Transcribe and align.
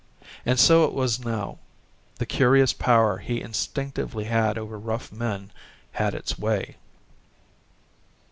And 0.47 0.59
so 0.59 0.83
it 0.85 0.93
was 0.93 1.23
now 1.23 1.59
the 2.15 2.25
curious 2.25 2.73
power 2.73 3.19
he 3.19 3.39
instinctively 3.39 4.23
had 4.23 4.57
over 4.57 4.79
rough 4.79 5.11
men 5.11 5.51
had 5.91 6.15
its 6.15 6.39
way. 6.39 6.77